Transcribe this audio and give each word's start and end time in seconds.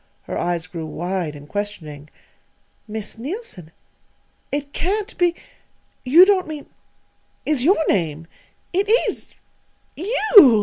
Her 0.23 0.35
eyes 0.35 0.65
grew 0.65 0.87
wide 0.87 1.35
and 1.35 1.47
questioning. 1.47 2.09
"Miss 2.87 3.19
Neilson 3.19 3.69
it 4.51 4.73
can't 4.73 5.15
be 5.19 5.35
you 6.03 6.25
don't 6.25 6.47
mean 6.47 6.65
is 7.45 7.63
your 7.63 7.77
name 7.87 8.25
it 8.73 8.87
_is 9.07 9.35
you! 9.95 10.25